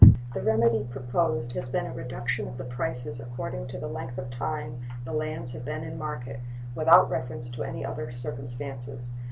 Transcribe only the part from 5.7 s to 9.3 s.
in market, without reference to any other circumstances.